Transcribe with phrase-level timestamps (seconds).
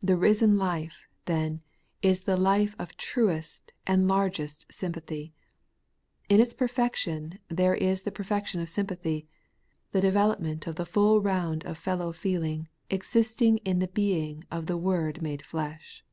[0.00, 1.60] The risen life, then,
[2.00, 5.34] is the life of truest and largest sympathy.
[6.28, 9.26] In its perfection there is the perfection of sympathy,
[9.90, 14.76] the development of the full roimd of fellow feeling existing in the being of the
[14.78, 16.04] Word made flesh.